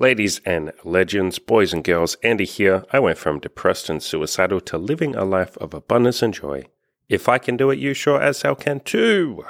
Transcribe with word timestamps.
Ladies 0.00 0.40
and 0.46 0.72
legends, 0.82 1.38
boys 1.38 1.74
and 1.74 1.84
girls, 1.84 2.14
Andy 2.22 2.46
here. 2.46 2.86
I 2.90 2.98
went 2.98 3.18
from 3.18 3.38
depressed 3.38 3.90
and 3.90 4.02
suicidal 4.02 4.62
to 4.62 4.78
living 4.78 5.14
a 5.14 5.26
life 5.26 5.58
of 5.58 5.74
abundance 5.74 6.22
and 6.22 6.32
joy. 6.32 6.68
If 7.10 7.28
I 7.28 7.36
can 7.36 7.58
do 7.58 7.68
it, 7.68 7.78
you 7.78 7.92
sure 7.92 8.18
as 8.18 8.40
hell 8.40 8.54
can 8.54 8.80
too. 8.80 9.44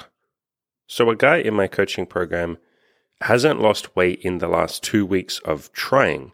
So, 0.89 1.09
a 1.09 1.15
guy 1.15 1.37
in 1.37 1.55
my 1.55 1.69
coaching 1.69 2.05
program 2.05 2.59
hasn't 3.21 3.61
lost 3.61 3.95
weight 3.95 4.23
in 4.23 4.39
the 4.39 4.49
last 4.49 4.83
two 4.83 5.07
weeks 5.07 5.39
of 5.45 5.71
trying, 5.71 6.33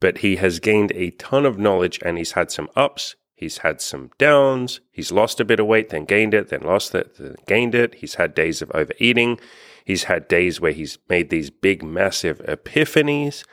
but 0.00 0.18
he 0.18 0.36
has 0.36 0.58
gained 0.58 0.92
a 0.92 1.10
ton 1.10 1.44
of 1.44 1.58
knowledge 1.58 1.98
and 2.02 2.16
he's 2.16 2.32
had 2.32 2.50
some 2.50 2.70
ups, 2.74 3.16
he's 3.36 3.58
had 3.58 3.80
some 3.80 4.10
downs, 4.18 4.80
he's 4.90 5.12
lost 5.12 5.38
a 5.38 5.44
bit 5.44 5.60
of 5.60 5.66
weight, 5.66 5.90
then 5.90 6.04
gained 6.04 6.34
it, 6.34 6.48
then 6.48 6.62
lost 6.62 6.94
it, 6.94 7.16
then 7.18 7.36
gained 7.46 7.74
it. 7.74 7.96
He's 7.96 8.16
had 8.16 8.34
days 8.34 8.62
of 8.62 8.72
overeating. 8.74 9.38
He's 9.84 10.04
had 10.04 10.26
days 10.26 10.60
where 10.60 10.72
he's 10.72 10.98
made 11.08 11.30
these 11.30 11.50
big, 11.50 11.84
massive 11.84 12.38
epiphanies. 12.40 13.44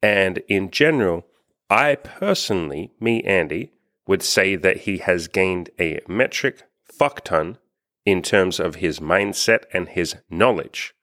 And 0.00 0.38
in 0.48 0.70
general, 0.70 1.26
I 1.68 1.96
personally, 1.96 2.92
me, 3.00 3.22
Andy, 3.22 3.72
would 4.06 4.22
say 4.22 4.56
that 4.56 4.78
he 4.78 4.98
has 4.98 5.26
gained 5.26 5.70
a 5.80 6.00
metric 6.06 6.64
fuck 6.84 7.24
ton 7.24 7.58
in 8.04 8.22
terms 8.22 8.60
of 8.60 8.76
his 8.76 9.00
mindset 9.00 9.64
and 9.72 9.88
his 9.88 10.16
knowledge. 10.28 10.94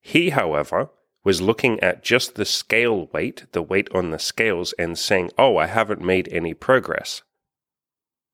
He, 0.00 0.30
however, 0.30 0.90
was 1.24 1.42
looking 1.42 1.80
at 1.80 2.02
just 2.02 2.36
the 2.36 2.44
scale 2.44 3.08
weight, 3.12 3.46
the 3.52 3.62
weight 3.62 3.88
on 3.94 4.10
the 4.10 4.18
scales, 4.18 4.72
and 4.78 4.96
saying, 4.98 5.30
Oh, 5.36 5.56
I 5.56 5.66
haven't 5.66 6.00
made 6.00 6.28
any 6.30 6.54
progress. 6.54 7.22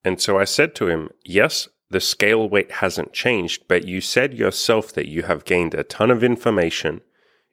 And 0.04 0.20
so 0.20 0.38
I 0.38 0.44
said 0.44 0.74
to 0.76 0.88
him, 0.88 1.10
Yes, 1.24 1.68
the 1.90 2.00
scale 2.00 2.48
weight 2.48 2.72
hasn't 2.72 3.12
changed, 3.12 3.64
but 3.68 3.86
you 3.88 4.00
said 4.00 4.34
yourself 4.34 4.92
that 4.92 5.08
you 5.08 5.22
have 5.22 5.44
gained 5.44 5.74
a 5.74 5.84
ton 5.84 6.10
of 6.10 6.22
information. 6.22 7.00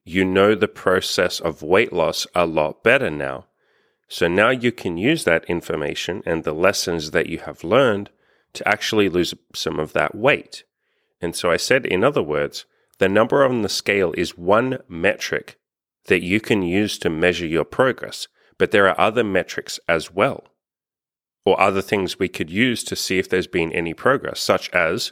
You 0.04 0.26
know 0.26 0.56
the 0.56 0.68
process 0.68 1.40
of 1.40 1.62
weight 1.62 1.94
loss 1.94 2.28
a 2.36 2.46
lot 2.46 2.84
better 2.84 3.10
now. 3.10 3.46
So 4.08 4.28
now 4.28 4.50
you 4.50 4.72
can 4.72 4.98
use 4.98 5.24
that 5.24 5.46
information 5.46 6.22
and 6.26 6.44
the 6.44 6.54
lessons 6.54 7.12
that 7.12 7.28
you 7.28 7.40
have 7.40 7.64
learned 7.64 8.10
to 8.54 8.68
actually 8.68 9.08
lose 9.08 9.34
some 9.54 9.80
of 9.80 9.94
that 9.94 10.16
weight. 10.16 10.64
And 11.22 11.36
so 11.36 11.50
I 11.50 11.58
said, 11.58 11.86
in 11.86 12.04
other 12.04 12.24
words, 12.24 12.66
the 12.98 13.08
number 13.08 13.46
on 13.46 13.62
the 13.62 13.70
scale 13.70 14.14
is 14.18 14.38
one 14.38 14.80
metric 14.90 15.58
that 16.08 16.24
you 16.24 16.42
can 16.42 16.62
use 16.62 16.98
to 17.00 17.10
measure 17.10 17.46
your 17.46 17.64
progress, 17.64 18.28
but 18.58 18.72
there 18.72 18.88
are 18.90 19.00
other 19.00 19.24
metrics 19.24 19.80
as 19.88 20.12
well 20.12 20.51
or 21.46 21.60
other 21.60 21.82
things 21.82 22.20
we 22.20 22.28
could 22.28 22.50
use 22.50 22.84
to 22.84 22.96
see 22.96 23.18
if 23.20 23.30
there's 23.30 23.48
been 23.48 23.72
any 23.72 23.94
progress, 23.94 24.40
such 24.40 24.70
as 24.72 25.12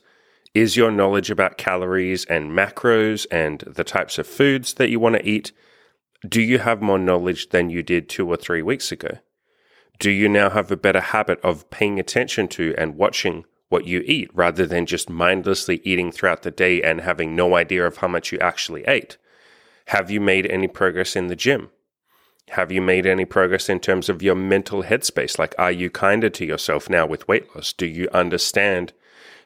is 0.53 0.75
your 0.75 0.91
knowledge 0.91 1.30
about 1.30 1.58
calories 1.58 2.25
and 2.25 2.52
macros 2.52 3.27
and 3.31 3.59
the 3.67 3.83
types 3.83 4.17
of 4.17 4.27
foods 4.27 4.75
that 4.75 4.89
you 4.89 4.99
want 4.99 5.16
to 5.16 5.27
eat? 5.27 5.52
Do 6.27 6.41
you 6.41 6.59
have 6.59 6.81
more 6.81 6.99
knowledge 6.99 7.49
than 7.49 7.69
you 7.69 7.83
did 7.83 8.09
two 8.09 8.27
or 8.27 8.36
three 8.36 8.61
weeks 8.61 8.91
ago? 8.91 9.19
Do 9.99 10.09
you 10.09 10.27
now 10.27 10.49
have 10.49 10.71
a 10.71 10.77
better 10.77 11.02
habit 11.02 11.39
of 11.41 11.69
paying 11.69 11.99
attention 11.99 12.47
to 12.49 12.73
and 12.77 12.95
watching 12.95 13.45
what 13.69 13.86
you 13.86 14.02
eat 14.05 14.31
rather 14.33 14.66
than 14.66 14.86
just 14.86 15.09
mindlessly 15.09 15.81
eating 15.83 16.11
throughout 16.11 16.41
the 16.41 16.52
day 16.52 16.81
and 16.81 17.02
having 17.02 17.36
no 17.36 17.55
idea 17.55 17.86
of 17.86 17.97
how 17.97 18.08
much 18.08 18.31
you 18.31 18.39
actually 18.39 18.83
ate? 18.86 19.17
Have 19.88 20.09
you 20.09 20.19
made 20.19 20.45
any 20.47 20.67
progress 20.67 21.16
in 21.16 21.27
the 21.27 21.36
gym? 21.36 21.69
Have 22.49 22.71
you 22.71 22.81
made 22.81 23.05
any 23.05 23.25
progress 23.25 23.69
in 23.69 23.79
terms 23.79 24.09
of 24.09 24.23
your 24.23 24.35
mental 24.35 24.83
headspace? 24.83 25.37
Like, 25.37 25.53
are 25.59 25.71
you 25.71 25.89
kinder 25.89 26.29
to 26.31 26.45
yourself 26.45 26.89
now 26.89 27.05
with 27.05 27.27
weight 27.27 27.55
loss? 27.55 27.73
Do 27.73 27.85
you 27.85 28.09
understand 28.11 28.93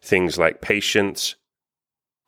things 0.02 0.38
like 0.38 0.62
patience, 0.62 1.36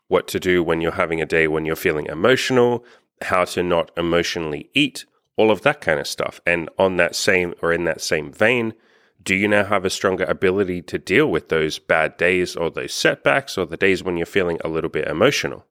what 0.07 0.27
to 0.29 0.39
do 0.39 0.61
when 0.61 0.81
you're 0.81 0.91
having 0.91 1.21
a 1.21 1.25
day 1.25 1.47
when 1.47 1.65
you're 1.65 1.75
feeling 1.75 2.07
emotional, 2.07 2.83
how 3.21 3.45
to 3.45 3.63
not 3.63 3.91
emotionally 3.95 4.69
eat, 4.73 5.05
all 5.37 5.49
of 5.49 5.61
that 5.61 5.79
kind 5.79 5.99
of 5.99 6.07
stuff? 6.07 6.41
And 6.45 6.69
on 6.77 6.97
that 6.97 7.15
same 7.15 7.53
or 7.61 7.71
in 7.71 7.85
that 7.85 8.01
same 8.01 8.31
vein, 8.33 8.73
do 9.23 9.33
you 9.33 9.47
now 9.47 9.63
have 9.63 9.85
a 9.85 9.89
stronger 9.89 10.25
ability 10.25 10.83
to 10.83 10.99
deal 10.99 11.27
with 11.27 11.49
those 11.49 11.79
bad 11.79 12.15
days 12.17 12.55
or 12.55 12.69
those 12.69 12.93
setbacks 12.93 13.57
or 13.57 13.65
the 13.65 13.77
days 13.77 14.03
when 14.03 14.17
you're 14.17 14.25
feeling 14.25 14.59
a 14.63 14.67
little 14.69 14.89
bit 14.89 15.07
emotional? 15.07 15.65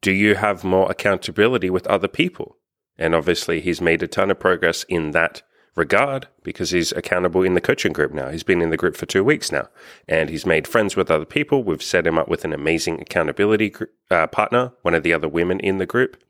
Do 0.00 0.12
you 0.12 0.34
have 0.34 0.64
more 0.64 0.90
accountability 0.90 1.70
with 1.70 1.86
other 1.86 2.08
people? 2.08 2.56
And 3.00 3.14
obviously, 3.14 3.60
he's 3.60 3.80
made 3.80 4.02
a 4.02 4.06
ton 4.06 4.30
of 4.30 4.38
progress 4.38 4.84
in 4.84 5.10
that 5.10 5.42
regard 5.76 6.28
because 6.42 6.70
he's 6.70 6.92
accountable 6.92 7.42
in 7.42 7.54
the 7.54 7.60
coaching 7.60 7.92
group 7.92 8.12
now. 8.12 8.28
He's 8.30 8.42
been 8.42 8.62
in 8.62 8.70
the 8.70 8.76
group 8.76 8.96
for 8.96 9.06
two 9.06 9.24
weeks 9.24 9.52
now 9.52 9.68
and 10.08 10.28
he's 10.28 10.44
made 10.44 10.66
friends 10.66 10.96
with 10.96 11.10
other 11.10 11.24
people. 11.24 11.62
We've 11.62 11.82
set 11.82 12.06
him 12.06 12.18
up 12.18 12.28
with 12.28 12.44
an 12.44 12.52
amazing 12.52 13.00
accountability 13.00 13.74
uh, 14.10 14.26
partner, 14.26 14.72
one 14.82 14.94
of 14.94 15.02
the 15.02 15.12
other 15.12 15.28
women 15.28 15.60
in 15.60 15.78
the 15.78 15.86
group. 15.86 16.22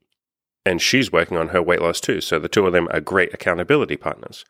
And 0.66 0.80
she's 0.80 1.10
working 1.10 1.36
on 1.36 1.48
her 1.48 1.62
weight 1.62 1.80
loss 1.80 2.00
too. 2.00 2.20
So 2.20 2.38
the 2.38 2.48
two 2.48 2.66
of 2.66 2.72
them 2.72 2.88
are 2.92 3.00
great 3.00 3.32
accountability 3.32 3.96
partners. 3.96 4.44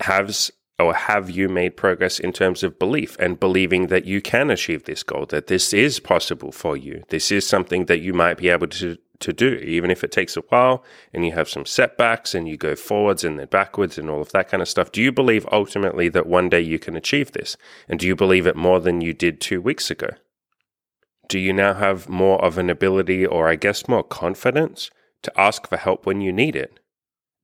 Has 0.00 0.50
or 0.80 0.94
have 0.94 1.28
you 1.28 1.48
made 1.48 1.76
progress 1.76 2.20
in 2.20 2.32
terms 2.32 2.62
of 2.62 2.78
belief 2.78 3.16
and 3.18 3.40
believing 3.40 3.88
that 3.88 4.04
you 4.04 4.22
can 4.22 4.48
achieve 4.48 4.84
this 4.84 5.02
goal, 5.02 5.26
that 5.26 5.48
this 5.48 5.74
is 5.74 5.98
possible 5.98 6.52
for 6.52 6.76
you? 6.76 7.02
This 7.08 7.32
is 7.32 7.44
something 7.44 7.86
that 7.86 8.00
you 8.00 8.14
might 8.14 8.38
be 8.38 8.48
able 8.48 8.68
to 8.68 8.96
to 9.20 9.32
do, 9.32 9.54
even 9.54 9.90
if 9.90 10.04
it 10.04 10.12
takes 10.12 10.36
a 10.36 10.40
while 10.42 10.84
and 11.12 11.24
you 11.24 11.32
have 11.32 11.48
some 11.48 11.66
setbacks 11.66 12.34
and 12.34 12.48
you 12.48 12.56
go 12.56 12.76
forwards 12.76 13.24
and 13.24 13.38
then 13.38 13.46
backwards 13.48 13.98
and 13.98 14.08
all 14.08 14.20
of 14.20 14.32
that 14.32 14.48
kind 14.48 14.62
of 14.62 14.68
stuff. 14.68 14.92
Do 14.92 15.02
you 15.02 15.12
believe 15.12 15.46
ultimately 15.50 16.08
that 16.10 16.26
one 16.26 16.48
day 16.48 16.60
you 16.60 16.78
can 16.78 16.96
achieve 16.96 17.32
this? 17.32 17.56
And 17.88 17.98
do 17.98 18.06
you 18.06 18.14
believe 18.14 18.46
it 18.46 18.56
more 18.56 18.80
than 18.80 19.00
you 19.00 19.12
did 19.12 19.40
two 19.40 19.60
weeks 19.60 19.90
ago? 19.90 20.10
Do 21.28 21.38
you 21.38 21.52
now 21.52 21.74
have 21.74 22.08
more 22.08 22.42
of 22.42 22.56
an 22.56 22.70
ability, 22.70 23.26
or 23.26 23.48
I 23.48 23.56
guess 23.56 23.86
more 23.86 24.02
confidence, 24.02 24.90
to 25.22 25.40
ask 25.40 25.68
for 25.68 25.76
help 25.76 26.06
when 26.06 26.22
you 26.22 26.32
need 26.32 26.56
it? 26.56 26.80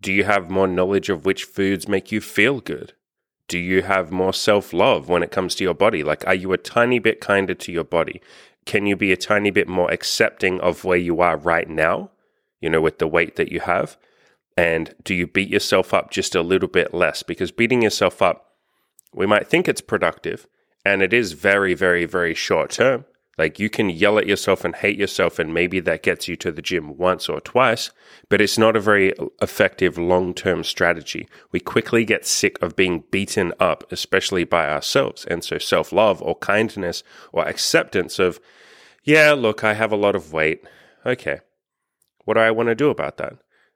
Do 0.01 0.13
you 0.13 0.25
have 0.25 0.51
more 0.51 0.67
knowledge 0.67 1.11
of 1.11 1.27
which 1.27 1.45
foods 1.45 1.87
make 1.89 2.11
you 2.11 2.21
feel 2.21 2.61
good? 2.61 2.95
Do 3.47 3.59
you 3.59 3.83
have 3.83 4.11
more 4.11 4.33
self 4.33 4.73
love 4.73 5.09
when 5.09 5.23
it 5.23 5.31
comes 5.31 5.55
to 5.57 5.65
your 5.65 5.75
body? 5.75 6.03
Like, 6.03 6.27
are 6.27 6.35
you 6.35 6.53
a 6.53 6.59
tiny 6.59 6.99
bit 6.99 7.21
kinder 7.21 7.55
to 7.55 7.73
your 7.73 7.85
body? 7.85 8.23
Can 8.65 8.87
you 8.87 8.97
be 8.97 9.13
a 9.13 9.17
tiny 9.17 9.51
bit 9.51 9.69
more 9.69 9.91
accepting 9.91 10.61
of 10.61 10.85
where 10.85 10.99
you 10.99 11.21
are 11.21 11.37
right 11.37 11.69
now, 11.69 12.11
you 12.61 12.71
know, 12.71 12.81
with 12.81 12.99
the 12.99 13.07
weight 13.07 13.37
that 13.37 13.53
you 13.53 13.61
have? 13.61 13.97
And 14.57 14.95
do 15.03 15.15
you 15.15 15.27
beat 15.27 15.49
yourself 15.49 15.93
up 15.93 16.11
just 16.11 16.35
a 16.35 16.43
little 16.43 16.69
bit 16.69 16.95
less? 16.95 17.23
Because 17.23 17.51
beating 17.51 17.83
yourself 17.83 18.23
up, 18.23 18.53
we 19.13 19.27
might 19.27 19.49
think 19.49 19.69
it's 19.69 19.81
productive, 19.81 20.47
and 20.85 21.03
it 21.03 21.13
is 21.13 21.33
very, 21.33 21.75
very, 21.75 22.05
very 22.05 22.35
short 22.35 22.71
term. 22.71 23.05
Like 23.37 23.59
you 23.59 23.69
can 23.69 23.91
yell 23.91 24.19
at 24.19 24.27
yourself 24.27 24.65
and 24.65 24.75
hate 24.77 24.99
yourself, 24.99 25.39
and 25.39 25.53
maybe 25.53 25.81
that 25.81 26.03
gets 26.03 26.29
you 26.29 26.37
to 26.37 26.53
the 26.53 26.63
gym 26.63 26.97
once 26.97 27.29
or 27.29 27.41
twice, 27.41 27.91
but 28.29 28.41
it's 28.41 28.59
not 28.59 28.77
a 28.77 28.81
very 28.81 29.13
effective 29.43 29.99
long 29.99 30.35
term 30.35 30.63
strategy. 30.63 31.29
We 31.51 31.61
quickly 31.61 32.05
get 32.05 32.27
sick 32.27 32.61
of 32.63 32.77
being 32.77 33.05
beaten 33.11 33.53
up, 33.59 33.91
especially 33.91 34.45
by 34.45 34.71
ourselves. 34.71 35.25
And 35.25 35.43
so 35.43 35.59
self 35.59 35.93
love 35.93 36.23
or 36.23 36.37
kindness 36.37 37.03
or 37.33 37.47
acceptance 37.47 38.19
of, 38.19 38.41
yeah, 39.03 39.33
look, 39.33 39.65
I 39.65 39.75
have 39.75 39.93
a 39.93 39.97
lot 39.97 40.15
of 40.15 40.33
weight. 40.33 40.65
Okay. 41.05 41.41
What 42.25 42.35
do 42.35 42.41
I 42.41 42.53
want 42.53 42.69
to 42.69 42.75
do 42.75 42.89
about 42.89 43.17
that? 43.19 43.35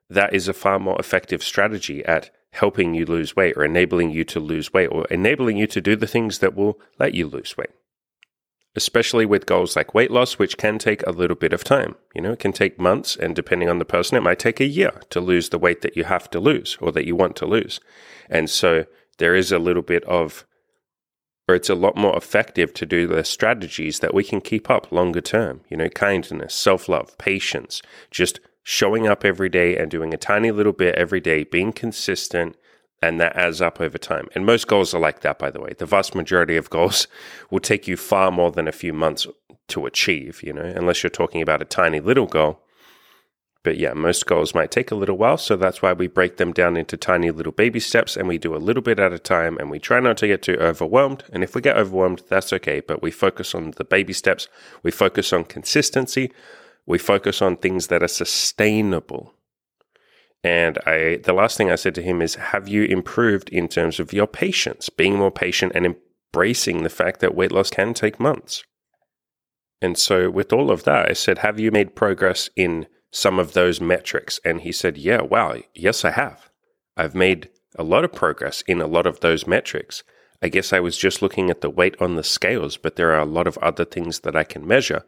That 0.09 0.33
is 0.33 0.47
a 0.47 0.53
far 0.53 0.79
more 0.79 0.99
effective 0.99 1.43
strategy 1.43 2.03
at 2.05 2.31
helping 2.53 2.95
you 2.95 3.05
lose 3.05 3.35
weight 3.35 3.55
or 3.55 3.63
enabling 3.63 4.09
you 4.09 4.23
to 4.23 4.39
lose 4.39 4.73
weight 4.73 4.87
or 4.87 5.05
enabling 5.11 5.57
you 5.57 5.67
to 5.67 5.81
do 5.81 5.95
the 5.95 6.07
things 6.07 6.39
that 6.39 6.55
will 6.55 6.79
let 6.97 7.13
you 7.13 7.27
lose 7.27 7.55
weight 7.55 7.69
especially 8.79 9.25
with 9.25 9.45
goals 9.45 9.75
like 9.75 9.93
weight 9.93 10.09
loss, 10.09 10.39
which 10.39 10.57
can 10.57 10.79
take 10.79 11.05
a 11.05 11.11
little 11.11 11.35
bit 11.35 11.51
of 11.51 11.65
time. 11.65 11.95
You 12.15 12.21
know, 12.21 12.31
it 12.31 12.39
can 12.39 12.53
take 12.53 12.79
months, 12.79 13.17
and 13.17 13.35
depending 13.35 13.67
on 13.67 13.77
the 13.77 13.83
person, 13.83 14.15
it 14.15 14.23
might 14.23 14.39
take 14.39 14.61
a 14.61 14.65
year 14.65 15.01
to 15.09 15.19
lose 15.19 15.49
the 15.49 15.57
weight 15.57 15.81
that 15.81 15.97
you 15.97 16.05
have 16.05 16.29
to 16.29 16.39
lose 16.39 16.77
or 16.79 16.93
that 16.93 17.05
you 17.05 17.13
want 17.13 17.35
to 17.35 17.45
lose. 17.45 17.81
And 18.29 18.49
so 18.49 18.85
there 19.17 19.35
is 19.35 19.51
a 19.51 19.59
little 19.59 19.81
bit 19.81 20.05
of, 20.05 20.45
or 21.49 21.55
it's 21.55 21.69
a 21.69 21.75
lot 21.75 21.97
more 21.97 22.15
effective 22.15 22.73
to 22.75 22.85
do 22.85 23.05
the 23.05 23.25
strategies 23.25 23.99
that 23.99 24.13
we 24.13 24.23
can 24.23 24.39
keep 24.39 24.69
up 24.69 24.89
longer 24.93 25.19
term. 25.19 25.59
You 25.69 25.75
know, 25.75 25.89
kindness, 25.89 26.53
self 26.53 26.87
love, 26.87 27.17
patience, 27.17 27.81
just 28.11 28.39
showing 28.63 29.07
up 29.07 29.25
every 29.25 29.49
day 29.49 29.75
and 29.75 29.91
doing 29.91 30.13
a 30.13 30.17
tiny 30.17 30.51
little 30.51 30.71
bit 30.73 30.95
every 30.95 31.19
day, 31.19 31.43
being 31.43 31.73
consistent 31.73 32.55
and 33.01 33.19
that 33.19 33.35
adds 33.35 33.61
up 33.61 33.79
over 33.79 33.97
time. 33.97 34.27
And 34.35 34.45
most 34.45 34.67
goals 34.67 34.93
are 34.93 34.99
like 34.99 35.21
that, 35.21 35.39
by 35.39 35.49
the 35.49 35.61
way. 35.61 35.73
The 35.77 35.85
vast 35.85 36.15
majority 36.15 36.57
of 36.57 36.69
goals 36.69 37.07
will 37.49 37.59
take 37.59 37.87
you 37.87 37.97
far 37.97 38.31
more 38.31 38.51
than 38.51 38.67
a 38.67 38.73
few 38.73 38.93
months 38.93 39.27
to 39.69 39.85
achieve, 39.85 40.41
you 40.43 40.53
know, 40.53 40.61
unless 40.61 41.03
you're 41.03 41.09
talking 41.09 41.41
about 41.41 41.61
a 41.61 41.65
tiny 41.65 41.99
little 41.99 42.25
goal. 42.25 42.61
But 43.61 43.77
yeah, 43.77 43.93
most 43.93 44.25
goals 44.25 44.55
might 44.55 44.71
take 44.71 44.89
a 44.89 44.95
little 44.95 45.17
while. 45.17 45.37
So 45.37 45.57
that's 45.57 45.81
why 45.81 45.91
we 45.91 46.07
break 46.07 46.37
them 46.37 46.53
down 46.53 46.77
into 46.77 46.95
tiny 46.95 47.29
little 47.29 47.51
baby 47.51 47.79
steps 47.79 48.15
and 48.15 48.27
we 48.27 48.37
do 48.37 48.55
a 48.55 48.57
little 48.57 48.81
bit 48.81 48.99
at 48.99 49.11
a 49.11 49.19
time 49.19 49.57
and 49.57 49.69
we 49.69 49.79
try 49.79 49.99
not 49.99 50.17
to 50.17 50.27
get 50.27 50.41
too 50.41 50.55
overwhelmed. 50.55 51.25
And 51.33 51.43
if 51.43 51.55
we 51.55 51.61
get 51.61 51.77
overwhelmed, 51.77 52.23
that's 52.29 52.53
okay. 52.53 52.79
But 52.79 53.01
we 53.01 53.11
focus 53.11 53.53
on 53.53 53.71
the 53.71 53.83
baby 53.83 54.13
steps, 54.13 54.47
we 54.81 54.91
focus 54.91 55.33
on 55.33 55.43
consistency, 55.43 56.31
we 56.85 56.97
focus 56.97 57.41
on 57.41 57.57
things 57.57 57.87
that 57.87 58.01
are 58.01 58.07
sustainable 58.07 59.33
and 60.43 60.77
I, 60.85 61.19
the 61.23 61.33
last 61.33 61.57
thing 61.57 61.69
I 61.69 61.75
said 61.75 61.95
to 61.95 62.01
him 62.01 62.21
is, 62.21 62.35
have 62.35 62.67
you 62.67 62.83
improved 62.83 63.49
in 63.49 63.67
terms 63.67 63.99
of 63.99 64.13
your 64.13 64.27
patience, 64.27 64.89
being 64.89 65.15
more 65.17 65.31
patient 65.31 65.73
and 65.75 65.85
embracing 65.85 66.83
the 66.83 66.89
fact 66.89 67.19
that 67.19 67.35
weight 67.35 67.51
loss 67.51 67.69
can 67.69 67.93
take 67.93 68.19
months? 68.19 68.63
And 69.81 69.97
so, 69.97 70.29
with 70.29 70.53
all 70.53 70.71
of 70.71 70.83
that, 70.83 71.09
I 71.09 71.13
said, 71.13 71.39
have 71.39 71.59
you 71.59 71.71
made 71.71 71.95
progress 71.95 72.49
in 72.55 72.87
some 73.11 73.39
of 73.39 73.53
those 73.53 73.81
metrics? 73.81 74.39
And 74.45 74.61
he 74.61 74.71
said, 74.71 74.97
Yeah, 74.97 75.21
wow, 75.21 75.55
yes, 75.73 76.03
I 76.03 76.11
have. 76.11 76.49
I've 76.97 77.15
made 77.15 77.49
a 77.77 77.83
lot 77.83 78.03
of 78.03 78.13
progress 78.13 78.61
in 78.67 78.81
a 78.81 78.87
lot 78.87 79.07
of 79.07 79.21
those 79.21 79.47
metrics. 79.47 80.03
I 80.41 80.49
guess 80.49 80.71
I 80.71 80.79
was 80.79 80.97
just 80.97 81.21
looking 81.21 81.49
at 81.49 81.61
the 81.61 81.69
weight 81.69 81.95
on 82.01 82.15
the 82.15 82.23
scales, 82.23 82.77
but 82.77 82.95
there 82.95 83.11
are 83.11 83.19
a 83.19 83.25
lot 83.25 83.47
of 83.47 83.57
other 83.59 83.85
things 83.85 84.21
that 84.21 84.35
I 84.35 84.43
can 84.43 84.65
measure. 84.65 85.03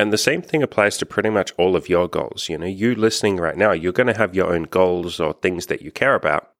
And 0.00 0.14
the 0.14 0.16
same 0.16 0.40
thing 0.40 0.62
applies 0.62 0.96
to 0.96 1.04
pretty 1.04 1.28
much 1.28 1.52
all 1.58 1.76
of 1.76 1.90
your 1.90 2.08
goals. 2.08 2.48
You 2.48 2.56
know, 2.56 2.64
you 2.64 2.94
listening 2.94 3.36
right 3.36 3.56
now, 3.56 3.72
you're 3.72 3.92
going 3.92 4.06
to 4.06 4.16
have 4.16 4.34
your 4.34 4.50
own 4.50 4.62
goals 4.62 5.20
or 5.20 5.34
things 5.34 5.66
that 5.66 5.82
you 5.82 5.90
care 5.90 6.14
about. 6.14 6.52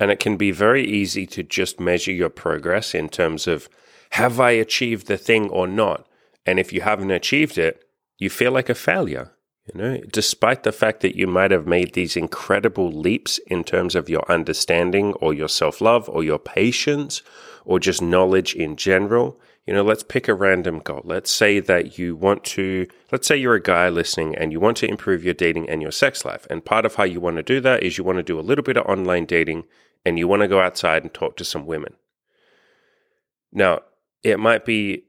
And 0.00 0.10
it 0.10 0.18
can 0.18 0.36
be 0.36 0.50
very 0.50 0.84
easy 0.84 1.24
to 1.28 1.44
just 1.44 1.78
measure 1.78 2.10
your 2.10 2.30
progress 2.30 2.96
in 2.96 3.10
terms 3.10 3.46
of 3.46 3.68
have 4.12 4.40
I 4.40 4.50
achieved 4.50 5.06
the 5.06 5.16
thing 5.16 5.48
or 5.50 5.68
not? 5.68 6.08
And 6.44 6.58
if 6.58 6.72
you 6.72 6.80
haven't 6.80 7.12
achieved 7.12 7.58
it, 7.58 7.84
you 8.18 8.28
feel 8.28 8.50
like 8.50 8.68
a 8.68 8.74
failure. 8.74 9.30
You 9.72 9.80
know, 9.80 10.00
despite 10.12 10.64
the 10.64 10.72
fact 10.72 11.00
that 11.02 11.14
you 11.14 11.28
might 11.28 11.52
have 11.52 11.68
made 11.68 11.94
these 11.94 12.16
incredible 12.16 12.90
leaps 12.90 13.38
in 13.46 13.62
terms 13.62 13.94
of 13.94 14.08
your 14.08 14.28
understanding 14.28 15.12
or 15.20 15.32
your 15.32 15.48
self 15.48 15.80
love 15.80 16.08
or 16.08 16.24
your 16.24 16.40
patience 16.40 17.22
or 17.64 17.78
just 17.78 18.02
knowledge 18.02 18.52
in 18.56 18.74
general, 18.74 19.38
you 19.68 19.74
know, 19.74 19.82
let's 19.82 20.02
pick 20.02 20.28
a 20.28 20.34
random 20.34 20.78
goal. 20.78 21.02
Let's 21.04 21.30
say 21.30 21.60
that 21.60 21.98
you 21.98 22.16
want 22.16 22.42
to, 22.44 22.86
let's 23.12 23.28
say 23.28 23.36
you're 23.36 23.56
a 23.56 23.62
guy 23.62 23.90
listening 23.90 24.34
and 24.34 24.50
you 24.50 24.60
want 24.60 24.78
to 24.78 24.88
improve 24.88 25.22
your 25.22 25.34
dating 25.34 25.68
and 25.68 25.82
your 25.82 25.90
sex 25.90 26.24
life. 26.24 26.46
And 26.48 26.64
part 26.64 26.86
of 26.86 26.94
how 26.94 27.04
you 27.04 27.20
want 27.20 27.36
to 27.36 27.42
do 27.42 27.60
that 27.60 27.82
is 27.82 27.98
you 27.98 28.02
want 28.02 28.16
to 28.16 28.22
do 28.22 28.40
a 28.40 28.48
little 28.48 28.62
bit 28.62 28.78
of 28.78 28.86
online 28.86 29.26
dating 29.26 29.64
and 30.06 30.18
you 30.18 30.26
want 30.26 30.40
to 30.40 30.48
go 30.48 30.58
outside 30.58 31.02
and 31.02 31.12
talk 31.12 31.36
to 31.36 31.44
some 31.44 31.66
women. 31.66 31.96
Now, 33.52 33.80
it 34.22 34.40
might 34.40 34.64
be 34.64 35.04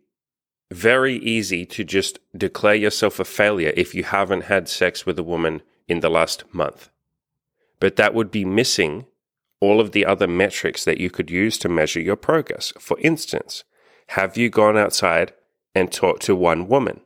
very 0.69 1.15
easy 1.15 1.65
to 1.67 1.85
just 1.85 2.19
declare 2.35 2.75
yourself 2.75 3.17
a 3.17 3.23
failure 3.23 3.71
if 3.77 3.95
you 3.95 4.03
haven't 4.03 4.43
had 4.43 4.67
sex 4.67 5.05
with 5.05 5.17
a 5.17 5.23
woman 5.23 5.61
in 5.87 6.01
the 6.01 6.09
last 6.09 6.43
month. 6.53 6.89
But 7.79 7.95
that 7.95 8.13
would 8.13 8.29
be 8.29 8.43
missing 8.43 9.05
all 9.61 9.79
of 9.79 9.93
the 9.93 10.05
other 10.05 10.27
metrics 10.27 10.83
that 10.83 10.99
you 10.99 11.09
could 11.09 11.31
use 11.31 11.57
to 11.59 11.69
measure 11.69 12.01
your 12.01 12.17
progress. 12.17 12.73
For 12.77 12.99
instance, 12.99 13.63
have 14.13 14.35
you 14.35 14.49
gone 14.49 14.75
outside 14.75 15.33
and 15.75 15.91
talked 15.91 16.23
to 16.23 16.35
one 16.35 16.67
woman 16.67 17.01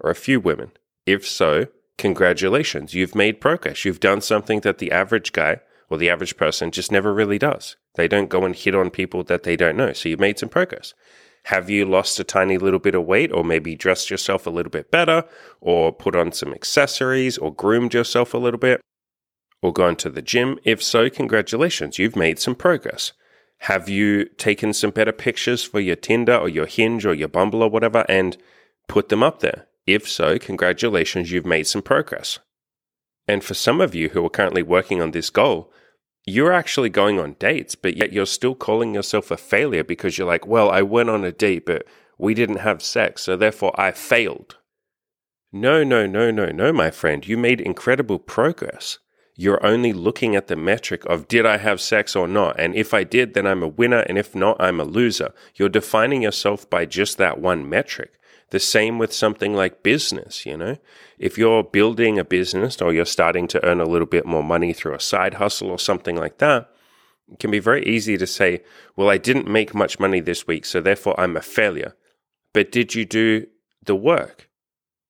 or 0.00 0.10
a 0.10 0.14
few 0.14 0.40
women? 0.40 0.70
If 1.04 1.28
so, 1.28 1.66
congratulations, 1.98 2.94
you've 2.94 3.14
made 3.14 3.42
progress. 3.42 3.84
You've 3.84 4.00
done 4.00 4.22
something 4.22 4.60
that 4.60 4.78
the 4.78 4.90
average 4.90 5.32
guy 5.32 5.60
or 5.90 5.98
the 5.98 6.08
average 6.08 6.38
person 6.38 6.70
just 6.70 6.90
never 6.90 7.12
really 7.12 7.38
does. 7.38 7.76
They 7.96 8.08
don't 8.08 8.30
go 8.30 8.46
and 8.46 8.56
hit 8.56 8.74
on 8.74 8.88
people 8.88 9.22
that 9.24 9.42
they 9.42 9.54
don't 9.54 9.76
know. 9.76 9.92
So 9.92 10.08
you've 10.08 10.18
made 10.18 10.38
some 10.38 10.48
progress. 10.48 10.94
Have 11.44 11.68
you 11.68 11.84
lost 11.84 12.18
a 12.20 12.24
tiny 12.24 12.56
little 12.56 12.80
bit 12.80 12.94
of 12.94 13.04
weight 13.04 13.30
or 13.32 13.44
maybe 13.44 13.74
dressed 13.74 14.10
yourself 14.10 14.46
a 14.46 14.50
little 14.50 14.72
bit 14.72 14.90
better 14.90 15.24
or 15.60 15.92
put 15.92 16.16
on 16.16 16.32
some 16.32 16.54
accessories 16.54 17.36
or 17.36 17.54
groomed 17.54 17.92
yourself 17.92 18.32
a 18.32 18.38
little 18.38 18.58
bit 18.58 18.80
or 19.60 19.74
gone 19.74 19.96
to 19.96 20.08
the 20.08 20.22
gym? 20.22 20.58
If 20.64 20.82
so, 20.82 21.10
congratulations, 21.10 21.98
you've 21.98 22.16
made 22.16 22.38
some 22.38 22.54
progress. 22.54 23.12
Have 23.60 23.88
you 23.88 24.26
taken 24.26 24.72
some 24.72 24.90
better 24.90 25.12
pictures 25.12 25.64
for 25.64 25.80
your 25.80 25.96
Tinder 25.96 26.36
or 26.36 26.48
your 26.48 26.66
Hinge 26.66 27.04
or 27.06 27.14
your 27.14 27.28
Bumble 27.28 27.62
or 27.62 27.70
whatever 27.70 28.04
and 28.08 28.36
put 28.88 29.08
them 29.08 29.22
up 29.22 29.40
there? 29.40 29.66
If 29.86 30.08
so, 30.08 30.38
congratulations, 30.38 31.30
you've 31.30 31.46
made 31.46 31.66
some 31.66 31.82
progress. 31.82 32.38
And 33.28 33.42
for 33.42 33.54
some 33.54 33.80
of 33.80 33.94
you 33.94 34.10
who 34.10 34.24
are 34.24 34.30
currently 34.30 34.62
working 34.62 35.00
on 35.00 35.10
this 35.10 35.30
goal, 35.30 35.72
you're 36.26 36.52
actually 36.52 36.90
going 36.90 37.20
on 37.20 37.36
dates, 37.38 37.74
but 37.74 37.96
yet 37.96 38.12
you're 38.12 38.26
still 38.26 38.54
calling 38.54 38.94
yourself 38.94 39.30
a 39.30 39.36
failure 39.36 39.84
because 39.84 40.18
you're 40.18 40.26
like, 40.26 40.46
well, 40.46 40.70
I 40.70 40.82
went 40.82 41.08
on 41.08 41.24
a 41.24 41.32
date, 41.32 41.66
but 41.66 41.86
we 42.18 42.34
didn't 42.34 42.56
have 42.58 42.82
sex, 42.82 43.22
so 43.22 43.36
therefore 43.36 43.78
I 43.80 43.92
failed. 43.92 44.56
No, 45.52 45.84
no, 45.84 46.06
no, 46.06 46.30
no, 46.30 46.46
no, 46.46 46.72
my 46.72 46.90
friend. 46.90 47.26
You 47.26 47.38
made 47.38 47.60
incredible 47.60 48.18
progress. 48.18 48.98
You're 49.38 49.64
only 49.64 49.92
looking 49.92 50.34
at 50.34 50.46
the 50.46 50.56
metric 50.56 51.04
of 51.04 51.28
did 51.28 51.44
I 51.44 51.58
have 51.58 51.80
sex 51.80 52.16
or 52.16 52.26
not? 52.26 52.58
And 52.58 52.74
if 52.74 52.94
I 52.94 53.04
did, 53.04 53.34
then 53.34 53.46
I'm 53.46 53.62
a 53.62 53.68
winner. 53.68 54.00
And 54.00 54.16
if 54.16 54.34
not, 54.34 54.56
I'm 54.58 54.80
a 54.80 54.84
loser. 54.84 55.32
You're 55.54 55.68
defining 55.68 56.22
yourself 56.22 56.68
by 56.68 56.86
just 56.86 57.18
that 57.18 57.38
one 57.38 57.68
metric. 57.68 58.18
The 58.50 58.60
same 58.60 58.98
with 58.98 59.12
something 59.12 59.54
like 59.54 59.82
business, 59.82 60.46
you 60.46 60.56
know? 60.56 60.78
If 61.18 61.36
you're 61.36 61.62
building 61.62 62.18
a 62.18 62.24
business 62.24 62.80
or 62.80 62.92
you're 62.94 63.04
starting 63.04 63.46
to 63.48 63.64
earn 63.64 63.80
a 63.80 63.84
little 63.84 64.06
bit 64.06 64.24
more 64.24 64.44
money 64.44 64.72
through 64.72 64.94
a 64.94 65.00
side 65.00 65.34
hustle 65.34 65.70
or 65.70 65.78
something 65.78 66.16
like 66.16 66.38
that, 66.38 66.70
it 67.30 67.38
can 67.38 67.50
be 67.50 67.58
very 67.58 67.84
easy 67.84 68.16
to 68.16 68.26
say, 68.26 68.62
well, 68.94 69.10
I 69.10 69.18
didn't 69.18 69.48
make 69.48 69.74
much 69.74 69.98
money 69.98 70.20
this 70.20 70.46
week, 70.46 70.64
so 70.64 70.80
therefore 70.80 71.18
I'm 71.20 71.36
a 71.36 71.42
failure. 71.42 71.94
But 72.54 72.72
did 72.72 72.94
you 72.94 73.04
do 73.04 73.48
the 73.84 73.96
work? 73.96 74.48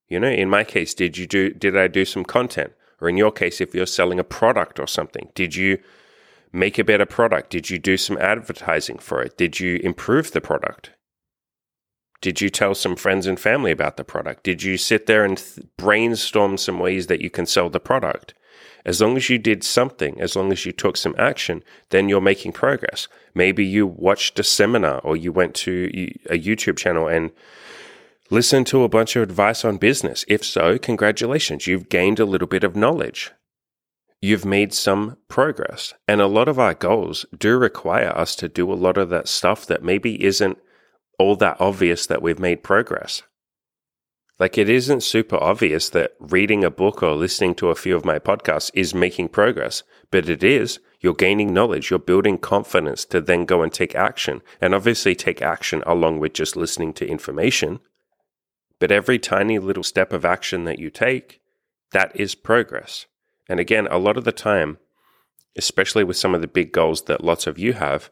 You 0.09 0.19
know, 0.19 0.29
in 0.29 0.49
my 0.49 0.65
case, 0.65 0.95
did 0.95 1.19
you 1.19 1.27
do 1.27 1.51
did 1.51 1.77
I 1.77 1.89
do 1.89 2.05
some 2.05 2.25
content? 2.25 2.73
Or 3.01 3.09
in 3.09 3.17
your 3.17 3.33
case, 3.33 3.61
if 3.61 3.75
you're 3.75 3.87
selling 3.87 4.19
a 4.19 4.25
product 4.25 4.81
or 4.81 4.87
something, 4.87 5.31
did 5.35 5.55
you 5.55 5.79
make 6.53 6.79
a 6.79 6.85
better 6.85 7.07
product? 7.07 7.51
Did 7.51 7.69
you 7.71 7.79
do 7.79 7.97
some 7.97 8.17
advertising 8.19 8.99
for 8.99 9.23
it? 9.23 9.37
Did 9.37 9.61
you 9.61 9.77
improve 9.83 10.33
the 10.33 10.41
product? 10.41 10.91
Did 12.23 12.41
you 12.41 12.49
tell 12.49 12.75
some 12.75 12.97
friends 12.97 13.27
and 13.27 13.39
family 13.39 13.71
about 13.71 13.99
the 13.99 14.05
product? 14.05 14.43
Did 14.43 14.63
you 14.63 14.79
sit 14.79 15.07
there 15.07 15.25
and 15.25 15.37
th- 15.37 15.67
brainstorm 15.77 16.57
some 16.57 16.79
ways 16.79 17.09
that 17.09 17.21
you 17.21 17.29
can 17.29 17.47
sell 17.47 17.69
the 17.69 17.79
product? 17.79 18.33
As 18.87 19.01
long 19.03 19.17
as 19.17 19.29
you 19.29 19.37
did 19.37 19.63
something, 19.65 20.21
as 20.21 20.35
long 20.35 20.53
as 20.53 20.65
you 20.65 20.73
took 20.73 20.97
some 20.97 21.15
action, 21.19 21.63
then 21.91 22.09
you're 22.09 22.21
making 22.21 22.53
progress. 22.53 23.09
Maybe 23.35 23.67
you 23.67 23.87
watched 23.87 24.39
a 24.39 24.45
seminar 24.45 25.01
or 25.01 25.17
you 25.17 25.33
went 25.33 25.55
to 25.57 25.91
a 26.31 26.39
YouTube 26.39 26.79
channel 26.79 27.07
and 27.07 27.33
listened 28.31 28.67
to 28.69 28.83
a 28.83 28.89
bunch 28.89 29.17
of 29.17 29.23
advice 29.23 29.65
on 29.65 29.77
business. 29.77 30.25
If 30.29 30.45
so, 30.45 30.79
congratulations, 30.79 31.67
you've 31.67 31.89
gained 31.89 32.19
a 32.19 32.25
little 32.25 32.49
bit 32.49 32.65
of 32.65 32.77
knowledge. 32.77 33.33
You've 34.21 34.45
made 34.45 34.73
some 34.73 35.19
progress. 35.29 35.95
And 36.09 36.21
a 36.21 36.27
lot 36.27 36.49
of 36.49 36.59
our 36.59 36.75
goals 36.75 37.27
do 37.37 37.57
require 37.59 38.09
us 38.09 38.35
to 38.37 38.49
do 38.49 38.73
a 38.73 38.75
lot 38.75 38.97
of 38.97 39.11
that 39.11 39.29
stuff 39.29 39.67
that 39.67 39.83
maybe 39.83 40.25
isn't 40.25 40.59
all 41.19 41.37
that 41.37 41.61
obvious 41.61 42.07
that 42.07 42.23
we've 42.23 42.39
made 42.39 42.63
progress. 42.63 43.23
Like, 44.39 44.59
it 44.59 44.69
isn't 44.69 45.03
super 45.03 45.37
obvious 45.37 45.89
that 45.91 46.13
reading 46.21 46.63
a 46.63 46.71
book 46.71 47.03
or 47.03 47.15
listening 47.15 47.55
to 47.55 47.71
a 47.71 47.75
few 47.75 47.97
of 47.97 48.05
my 48.05 48.19
podcasts 48.19 48.71
is 48.75 48.95
making 48.95 49.29
progress, 49.29 49.83
but 50.11 50.29
it 50.29 50.45
is. 50.45 50.79
You're 51.01 51.15
gaining 51.15 51.55
knowledge, 51.55 51.91
you're 51.91 51.99
building 51.99 52.37
confidence 52.37 53.05
to 53.07 53.21
then 53.21 53.47
go 53.47 53.63
and 53.63 53.73
take 53.73 53.95
action, 53.95 54.43
and 54.61 54.75
obviously 54.75 55.15
take 55.15 55.41
action 55.41 55.83
along 55.87 56.19
with 56.19 56.35
just 56.35 56.57
listening 56.57 56.93
to 56.95 57.07
information. 57.07 57.81
But 58.79 58.93
every 58.93 59.19
tiny 59.19 59.59
little 59.59 59.83
step 59.83 60.13
of 60.13 60.25
action 60.25 60.65
that 60.65 60.79
you 60.79 60.91
take, 60.91 61.41
that 61.93 62.15
is 62.15 62.35
progress. 62.35 63.07
And 63.49 63.61
again, 63.61 63.87
a 63.91 63.99
lot 63.99 64.17
of 64.17 64.25
the 64.25 64.33
time, 64.33 64.79
especially 65.57 66.05
with 66.05 66.17
some 66.17 66.35
of 66.35 66.41
the 66.41 66.49
big 66.49 66.73
goals 66.73 67.03
that 67.03 67.25
lots 67.25 67.47
of 67.47 67.59
you 67.59 67.75
have, 67.75 68.11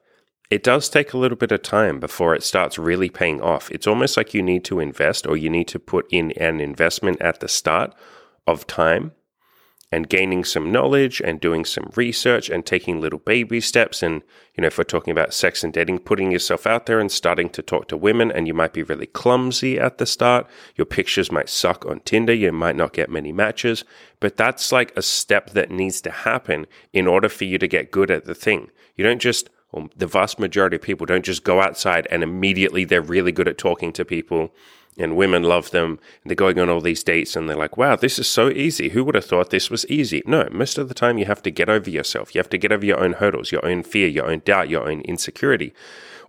it 0.51 0.63
does 0.63 0.89
take 0.89 1.13
a 1.13 1.19
little 1.19 1.37
bit 1.37 1.53
of 1.53 1.63
time 1.63 1.99
before 1.99 2.35
it 2.35 2.43
starts 2.43 2.79
really 2.79 3.09
paying 3.09 3.41
off. 3.41 3.71
It's 3.71 3.87
almost 3.87 4.17
like 4.17 4.35
you 4.35 4.43
need 4.43 4.65
to 4.65 4.81
invest 4.81 5.27
or 5.27 5.37
you 5.37 5.51
need 5.51 5.69
to 5.69 5.79
put 5.79 6.07
in 6.11 6.33
an 6.33 6.61
investment 6.61 7.21
at 7.21 7.41
the 7.41 7.49
start 7.49 7.95
of 8.47 8.67
time 8.67 9.13
and 9.95 10.09
gaining 10.09 10.43
some 10.43 10.73
knowledge 10.73 11.21
and 11.21 11.39
doing 11.39 11.65
some 11.65 11.89
research 11.95 12.51
and 12.51 12.67
taking 12.67 13.01
little 13.01 13.21
baby 13.21 13.61
steps. 13.61 14.03
And, 14.03 14.23
you 14.57 14.63
know, 14.63 14.67
if 14.67 14.77
we're 14.77 14.83
talking 14.83 15.13
about 15.13 15.33
sex 15.33 15.63
and 15.63 15.73
dating, 15.73 16.01
putting 16.01 16.33
yourself 16.33 16.67
out 16.67 16.87
there 16.87 16.99
and 16.99 17.13
starting 17.13 17.49
to 17.51 17.63
talk 17.63 17.87
to 17.89 17.97
women, 17.97 18.33
and 18.33 18.49
you 18.49 18.55
might 18.55 18.73
be 18.73 18.83
really 18.83 19.07
clumsy 19.07 19.79
at 19.79 19.99
the 19.99 20.05
start. 20.05 20.49
Your 20.75 20.85
pictures 20.85 21.31
might 21.31 21.49
suck 21.49 21.87
on 21.87 22.01
Tinder. 22.01 22.35
You 22.35 22.51
might 22.51 22.75
not 22.75 22.93
get 22.93 23.09
many 23.09 23.31
matches, 23.31 23.85
but 24.19 24.37
that's 24.37 24.73
like 24.73 24.93
a 24.97 25.03
step 25.03 25.51
that 25.51 25.71
needs 25.71 26.01
to 26.01 26.11
happen 26.11 26.67
in 26.93 27.07
order 27.07 27.29
for 27.29 27.45
you 27.45 27.59
to 27.59 27.69
get 27.69 27.93
good 27.93 28.11
at 28.11 28.25
the 28.25 28.35
thing. 28.35 28.71
You 28.97 29.05
don't 29.05 29.23
just 29.23 29.49
the 29.97 30.07
vast 30.07 30.39
majority 30.39 30.77
of 30.77 30.83
people 30.83 31.05
don't 31.05 31.25
just 31.25 31.43
go 31.43 31.61
outside 31.61 32.07
and 32.09 32.23
immediately 32.23 32.85
they're 32.85 33.03
really 33.03 33.33
good 33.33 33.49
at 33.49 33.59
talking 33.59 33.93
to 33.93 34.05
people 34.05 34.55
and 34.97 35.17
women 35.17 35.43
love 35.43 35.71
them 35.71 35.99
and 36.23 36.31
they're 36.31 36.37
going 36.37 36.59
on 36.59 36.69
all 36.69 36.81
these 36.81 37.03
dates 37.03 37.35
and 37.35 37.49
they're 37.49 37.57
like, 37.57 37.77
wow, 37.77 37.97
this 37.97 38.19
is 38.19 38.29
so 38.29 38.49
easy. 38.51 38.91
Who 38.91 39.05
would 39.05 39.15
have 39.15 39.25
thought 39.25 39.51
this 39.51 39.71
was 39.71 39.87
easy? 39.87 40.23
No, 40.27 40.49
most 40.53 40.79
of 40.79 40.89
the 40.89 40.95
time 40.95 41.19
you 41.19 41.25
have 41.25 41.43
to 41.43 41.51
get 41.51 41.69
over 41.69 41.91
yourself. 41.91 42.35
You 42.35 42.39
have 42.39 42.51
to 42.51 42.59
get 42.59 42.73
over 42.73 42.87
your 42.87 43.01
own 43.01 43.15
hurdles, 43.15 43.51
your 43.51 43.65
own 43.67 43.83
fear, 43.83 44.09
your 44.09 44.31
own 44.31 44.43
doubt, 44.45 44.69
your 44.69 44.89
own 44.89 45.01
insecurity, 45.03 45.75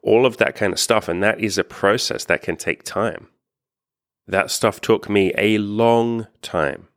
all 0.02 0.26
of 0.26 0.38
that 0.38 0.56
kind 0.56 0.74
of 0.74 0.80
stuff. 0.80 1.08
And 1.08 1.22
that 1.22 1.40
is 1.40 1.58
a 1.58 1.64
process 1.64 2.26
that 2.26 2.42
can 2.42 2.58
take 2.58 2.84
time. 2.84 3.28
That 4.28 4.50
stuff 4.50 4.82
took 4.82 5.10
me 5.10 5.32
a 5.38 5.60
long 5.60 6.28
time. 6.42 6.88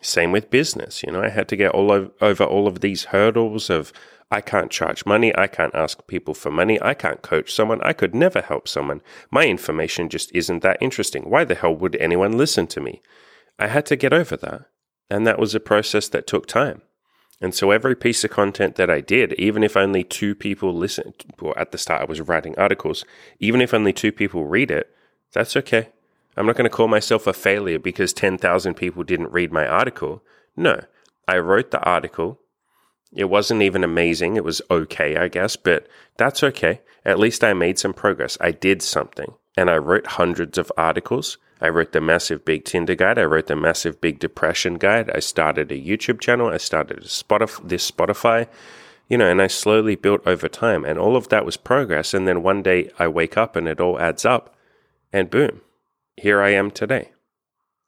Same 0.00 0.32
with 0.32 0.50
business. 0.50 1.02
You 1.02 1.12
know, 1.12 1.22
I 1.22 1.28
had 1.28 1.48
to 1.48 1.56
get 1.56 1.70
all 1.70 1.90
over 2.20 2.44
all 2.44 2.66
of 2.66 2.80
these 2.80 3.04
hurdles 3.04 3.70
of 3.70 3.92
I 4.30 4.40
can't 4.40 4.70
charge 4.70 5.06
money. 5.06 5.36
I 5.36 5.46
can't 5.46 5.74
ask 5.74 6.06
people 6.06 6.34
for 6.34 6.50
money. 6.50 6.80
I 6.82 6.94
can't 6.94 7.22
coach 7.22 7.52
someone. 7.52 7.80
I 7.82 7.92
could 7.92 8.14
never 8.14 8.40
help 8.40 8.66
someone. 8.66 9.00
My 9.30 9.46
information 9.46 10.08
just 10.08 10.32
isn't 10.34 10.62
that 10.62 10.78
interesting. 10.80 11.30
Why 11.30 11.44
the 11.44 11.54
hell 11.54 11.74
would 11.74 11.96
anyone 11.96 12.36
listen 12.36 12.66
to 12.68 12.80
me? 12.80 13.00
I 13.58 13.68
had 13.68 13.86
to 13.86 13.96
get 13.96 14.12
over 14.12 14.36
that. 14.36 14.66
And 15.10 15.26
that 15.26 15.38
was 15.38 15.54
a 15.54 15.60
process 15.60 16.08
that 16.08 16.26
took 16.26 16.46
time. 16.46 16.82
And 17.40 17.54
so 17.54 17.70
every 17.70 17.94
piece 17.94 18.24
of 18.24 18.30
content 18.30 18.76
that 18.76 18.90
I 18.90 19.00
did, 19.00 19.34
even 19.34 19.62
if 19.62 19.76
only 19.76 20.02
two 20.02 20.34
people 20.34 20.72
listened, 20.72 21.14
well, 21.40 21.52
at 21.56 21.72
the 21.72 21.78
start 21.78 22.02
I 22.02 22.04
was 22.04 22.20
writing 22.20 22.54
articles, 22.56 23.04
even 23.38 23.60
if 23.60 23.74
only 23.74 23.92
two 23.92 24.12
people 24.12 24.46
read 24.46 24.70
it, 24.70 24.94
that's 25.32 25.56
okay. 25.56 25.88
I'm 26.36 26.46
not 26.46 26.56
going 26.56 26.68
to 26.68 26.74
call 26.74 26.88
myself 26.88 27.26
a 27.26 27.32
failure 27.32 27.78
because 27.78 28.12
10,000 28.12 28.74
people 28.74 29.02
didn't 29.02 29.32
read 29.32 29.52
my 29.52 29.66
article. 29.66 30.22
No, 30.56 30.84
I 31.28 31.38
wrote 31.38 31.70
the 31.70 31.80
article. 31.80 32.40
It 33.14 33.26
wasn't 33.26 33.62
even 33.62 33.84
amazing. 33.84 34.36
It 34.36 34.44
was 34.44 34.60
okay, 34.70 35.16
I 35.16 35.28
guess, 35.28 35.56
but 35.56 35.86
that's 36.16 36.42
okay. 36.42 36.80
At 37.04 37.18
least 37.18 37.44
I 37.44 37.52
made 37.52 37.78
some 37.78 37.94
progress. 37.94 38.36
I 38.40 38.50
did 38.50 38.82
something. 38.82 39.34
And 39.56 39.70
I 39.70 39.76
wrote 39.76 40.06
hundreds 40.06 40.58
of 40.58 40.72
articles. 40.76 41.38
I 41.60 41.68
wrote 41.68 41.92
the 41.92 42.00
massive 42.00 42.44
big 42.44 42.64
Tinder 42.64 42.96
guide. 42.96 43.18
I 43.18 43.24
wrote 43.24 43.46
the 43.46 43.56
massive 43.56 44.00
big 44.00 44.18
depression 44.18 44.74
guide. 44.74 45.10
I 45.14 45.20
started 45.20 45.70
a 45.70 45.80
YouTube 45.80 46.20
channel. 46.20 46.48
I 46.48 46.56
started 46.56 46.98
a 46.98 47.02
Spotify, 47.02 47.68
this 47.68 47.88
Spotify, 47.88 48.48
you 49.08 49.16
know, 49.16 49.30
and 49.30 49.40
I 49.40 49.46
slowly 49.46 49.94
built 49.94 50.26
over 50.26 50.48
time. 50.48 50.84
And 50.84 50.98
all 50.98 51.16
of 51.16 51.28
that 51.28 51.44
was 51.44 51.56
progress. 51.56 52.14
And 52.14 52.26
then 52.26 52.42
one 52.42 52.62
day 52.62 52.90
I 52.98 53.06
wake 53.06 53.36
up 53.36 53.54
and 53.54 53.68
it 53.68 53.80
all 53.80 54.00
adds 54.00 54.24
up. 54.24 54.56
And 55.12 55.30
boom, 55.30 55.60
here 56.16 56.42
I 56.42 56.50
am 56.50 56.72
today. 56.72 57.12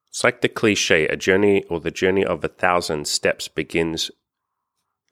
It's 0.09 0.23
like 0.23 0.41
the 0.41 0.49
cliche 0.49 1.09
a 1.09 1.17
journey 1.17 1.65
or 1.65 1.81
the 1.81 1.91
journey 1.91 2.25
of 2.25 2.45
a 2.45 2.49
thousand 2.49 3.09
steps 3.09 3.49
begins. 3.49 4.11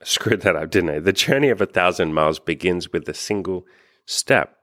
Screwed 0.05 0.43
that 0.43 0.55
up, 0.55 0.71
didn't 0.71 0.91
I? 0.91 0.99
The 0.99 1.13
journey 1.13 1.49
of 1.49 1.61
a 1.61 1.67
thousand 1.67 2.13
miles 2.13 2.39
begins 2.39 2.93
with 2.93 3.09
a 3.09 3.15
single 3.15 3.67
step. 4.05 4.59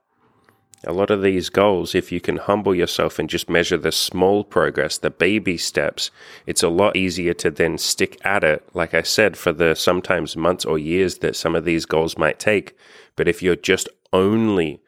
A 0.83 0.93
lot 0.93 1.11
of 1.11 1.21
these 1.21 1.49
goals, 1.49 1.93
if 1.93 2.11
you 2.11 2.21
can 2.21 2.37
humble 2.37 2.73
yourself 2.73 3.19
and 3.19 3.29
just 3.29 3.49
measure 3.49 3.77
the 3.77 3.91
small 3.91 4.43
progress, 4.43 4.97
the 4.97 5.09
baby 5.09 5.57
steps, 5.57 6.09
it's 6.45 6.63
a 6.63 6.69
lot 6.69 6.95
easier 6.95 7.33
to 7.35 7.51
then 7.51 7.77
stick 7.77 8.19
at 8.23 8.43
it, 8.43 8.67
like 8.73 8.93
I 8.93 9.01
said, 9.01 9.35
for 9.35 9.51
the 9.51 9.75
sometimes 9.75 10.37
months 10.37 10.65
or 10.65 10.79
years 10.79 11.19
that 11.19 11.35
some 11.35 11.55
of 11.55 11.65
these 11.65 11.85
goals 11.85 12.17
might 12.17 12.39
take. 12.39 12.75
But 13.15 13.27
if 13.27 13.43
you're 13.43 13.55
just 13.55 13.89
only 14.13 14.81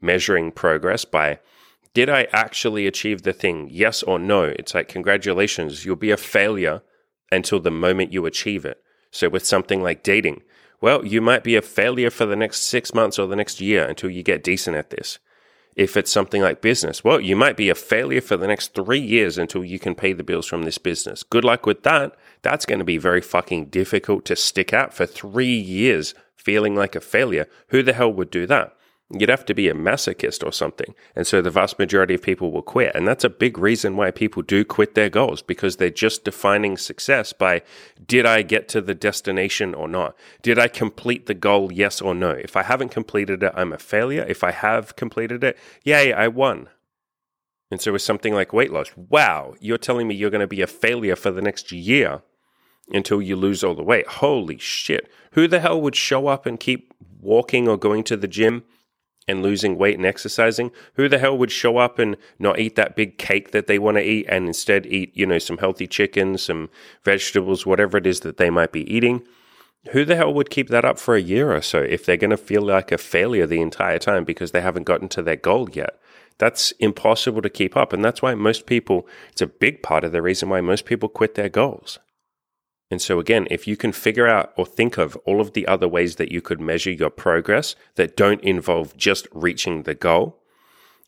measuring 0.00 0.50
progress 0.50 1.04
by 1.04 1.38
did 1.92 2.08
I 2.08 2.28
actually 2.32 2.86
achieve 2.86 3.22
the 3.22 3.32
thing? 3.32 3.68
Yes 3.70 4.02
or 4.04 4.18
no? 4.18 4.44
It's 4.44 4.74
like, 4.74 4.86
congratulations, 4.88 5.84
you'll 5.84 5.96
be 5.96 6.12
a 6.12 6.16
failure 6.16 6.82
until 7.32 7.58
the 7.58 7.72
moment 7.72 8.12
you 8.12 8.26
achieve 8.26 8.64
it. 8.64 8.80
So, 9.10 9.28
with 9.28 9.44
something 9.44 9.82
like 9.82 10.02
dating, 10.02 10.42
well, 10.80 11.04
you 11.04 11.20
might 11.20 11.44
be 11.44 11.56
a 11.56 11.62
failure 11.62 12.10
for 12.10 12.26
the 12.26 12.36
next 12.36 12.62
six 12.62 12.94
months 12.94 13.18
or 13.18 13.26
the 13.26 13.36
next 13.36 13.60
year 13.60 13.86
until 13.86 14.10
you 14.10 14.22
get 14.22 14.42
decent 14.42 14.76
at 14.76 14.90
this. 14.90 15.18
If 15.76 15.96
it's 15.96 16.10
something 16.10 16.42
like 16.42 16.60
business, 16.60 17.04
well, 17.04 17.20
you 17.20 17.36
might 17.36 17.56
be 17.56 17.68
a 17.68 17.74
failure 17.74 18.20
for 18.20 18.36
the 18.36 18.46
next 18.46 18.74
three 18.74 19.00
years 19.00 19.38
until 19.38 19.64
you 19.64 19.78
can 19.78 19.94
pay 19.94 20.12
the 20.12 20.24
bills 20.24 20.46
from 20.46 20.62
this 20.62 20.78
business. 20.78 21.22
Good 21.22 21.44
luck 21.44 21.64
with 21.64 21.82
that. 21.84 22.16
That's 22.42 22.66
going 22.66 22.80
to 22.80 22.84
be 22.84 22.98
very 22.98 23.20
fucking 23.20 23.66
difficult 23.66 24.24
to 24.26 24.36
stick 24.36 24.72
out 24.72 24.92
for 24.92 25.06
three 25.06 25.56
years 25.56 26.14
feeling 26.36 26.74
like 26.74 26.96
a 26.96 27.00
failure. 27.00 27.46
Who 27.68 27.82
the 27.82 27.92
hell 27.92 28.12
would 28.12 28.30
do 28.30 28.46
that? 28.46 28.74
You'd 29.12 29.28
have 29.28 29.44
to 29.46 29.54
be 29.54 29.68
a 29.68 29.74
masochist 29.74 30.46
or 30.46 30.52
something. 30.52 30.94
And 31.16 31.26
so 31.26 31.42
the 31.42 31.50
vast 31.50 31.80
majority 31.80 32.14
of 32.14 32.22
people 32.22 32.52
will 32.52 32.62
quit. 32.62 32.94
And 32.94 33.08
that's 33.08 33.24
a 33.24 33.28
big 33.28 33.58
reason 33.58 33.96
why 33.96 34.12
people 34.12 34.42
do 34.42 34.64
quit 34.64 34.94
their 34.94 35.10
goals 35.10 35.42
because 35.42 35.76
they're 35.76 35.90
just 35.90 36.24
defining 36.24 36.76
success 36.76 37.32
by 37.32 37.62
did 38.06 38.24
I 38.24 38.42
get 38.42 38.68
to 38.68 38.80
the 38.80 38.94
destination 38.94 39.74
or 39.74 39.88
not? 39.88 40.16
Did 40.42 40.60
I 40.60 40.68
complete 40.68 41.26
the 41.26 41.34
goal, 41.34 41.72
yes 41.72 42.00
or 42.00 42.14
no? 42.14 42.30
If 42.30 42.56
I 42.56 42.62
haven't 42.62 42.90
completed 42.90 43.42
it, 43.42 43.52
I'm 43.56 43.72
a 43.72 43.78
failure. 43.78 44.24
If 44.28 44.44
I 44.44 44.52
have 44.52 44.94
completed 44.94 45.42
it, 45.42 45.58
yay, 45.82 46.12
I 46.12 46.28
won. 46.28 46.68
And 47.70 47.80
so 47.80 47.92
with 47.92 48.02
something 48.02 48.32
like 48.32 48.52
weight 48.52 48.72
loss, 48.72 48.92
wow, 48.96 49.54
you're 49.60 49.78
telling 49.78 50.06
me 50.06 50.14
you're 50.14 50.30
going 50.30 50.40
to 50.40 50.46
be 50.46 50.62
a 50.62 50.68
failure 50.68 51.16
for 51.16 51.32
the 51.32 51.42
next 51.42 51.72
year 51.72 52.22
until 52.92 53.20
you 53.20 53.34
lose 53.34 53.64
all 53.64 53.74
the 53.74 53.82
weight. 53.82 54.06
Holy 54.06 54.58
shit. 54.58 55.10
Who 55.32 55.48
the 55.48 55.60
hell 55.60 55.80
would 55.80 55.96
show 55.96 56.28
up 56.28 56.46
and 56.46 56.58
keep 56.58 56.94
walking 57.20 57.68
or 57.68 57.76
going 57.76 58.04
to 58.04 58.16
the 58.16 58.28
gym? 58.28 58.64
And 59.30 59.42
losing 59.42 59.78
weight 59.78 59.96
and 59.96 60.04
exercising, 60.04 60.70
who 60.94 61.08
the 61.08 61.18
hell 61.18 61.38
would 61.38 61.50
show 61.50 61.78
up 61.78 61.98
and 61.98 62.16
not 62.38 62.58
eat 62.58 62.76
that 62.76 62.96
big 62.96 63.16
cake 63.16 63.52
that 63.52 63.66
they 63.66 63.78
want 63.78 63.96
to 63.96 64.02
eat 64.02 64.26
and 64.28 64.46
instead 64.46 64.84
eat, 64.86 65.16
you 65.16 65.24
know, 65.24 65.38
some 65.38 65.58
healthy 65.58 65.86
chicken, 65.86 66.36
some 66.36 66.68
vegetables, 67.04 67.64
whatever 67.64 67.96
it 67.96 68.06
is 68.06 68.20
that 68.20 68.36
they 68.36 68.50
might 68.50 68.72
be 68.72 68.92
eating? 68.92 69.22
Who 69.92 70.04
the 70.04 70.16
hell 70.16 70.34
would 70.34 70.50
keep 70.50 70.68
that 70.68 70.84
up 70.84 70.98
for 70.98 71.16
a 71.16 71.22
year 71.22 71.54
or 71.54 71.62
so 71.62 71.80
if 71.80 72.04
they're 72.04 72.18
going 72.18 72.30
to 72.30 72.36
feel 72.36 72.60
like 72.60 72.92
a 72.92 72.98
failure 72.98 73.46
the 73.46 73.62
entire 73.62 73.98
time 73.98 74.24
because 74.24 74.50
they 74.50 74.60
haven't 74.60 74.84
gotten 74.84 75.08
to 75.10 75.22
their 75.22 75.36
goal 75.36 75.70
yet? 75.70 75.98
That's 76.36 76.72
impossible 76.72 77.42
to 77.42 77.50
keep 77.50 77.76
up. 77.76 77.92
And 77.92 78.04
that's 78.04 78.20
why 78.20 78.34
most 78.34 78.66
people, 78.66 79.06
it's 79.30 79.40
a 79.40 79.46
big 79.46 79.82
part 79.82 80.04
of 80.04 80.12
the 80.12 80.20
reason 80.20 80.48
why 80.48 80.60
most 80.60 80.84
people 80.84 81.08
quit 81.08 81.34
their 81.34 81.48
goals. 81.48 81.98
And 82.90 83.00
so, 83.00 83.20
again, 83.20 83.46
if 83.50 83.68
you 83.68 83.76
can 83.76 83.92
figure 83.92 84.26
out 84.26 84.52
or 84.56 84.66
think 84.66 84.98
of 84.98 85.16
all 85.24 85.40
of 85.40 85.52
the 85.52 85.66
other 85.66 85.86
ways 85.86 86.16
that 86.16 86.32
you 86.32 86.40
could 86.40 86.60
measure 86.60 86.90
your 86.90 87.10
progress 87.10 87.76
that 87.94 88.16
don't 88.16 88.42
involve 88.42 88.96
just 88.96 89.28
reaching 89.32 89.84
the 89.84 89.94
goal, 89.94 90.40